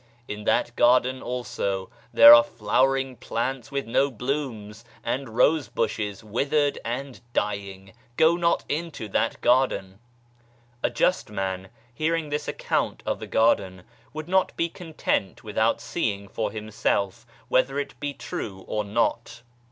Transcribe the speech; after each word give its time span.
In 0.27 0.45
that 0.45 0.75
garden, 0.75 1.21
also, 1.21 1.87
there 2.11 2.33
are 2.33 2.41
flowering 2.43 3.17
plants 3.17 3.71
with 3.71 3.85
no 3.85 4.09
blooms, 4.09 4.83
and 5.03 5.37
rose 5.37 5.67
bushes 5.67 6.23
withered 6.23 6.79
and 6.83 7.21
dying 7.33 7.93
Go 8.17 8.35
not 8.35 8.65
into 8.67 9.07
that 9.09 9.39
garden!" 9.41 9.99
A 10.83 10.89
just 10.89 11.29
man, 11.29 11.69
hearing 11.93 12.29
this 12.29 12.47
account 12.47 13.03
of 13.05 13.19
the 13.19 13.27
garden, 13.27 13.83
would 14.11 14.27
not 14.27 14.57
be 14.57 14.69
content 14.69 15.43
without 15.43 15.79
seeing 15.79 16.27
for 16.27 16.49
himself 16.49 17.23
whether 17.47 17.77
it 17.77 17.93
be 17.99 18.11
true 18.15 18.65
of 18.67 18.87
not. 18.87 19.43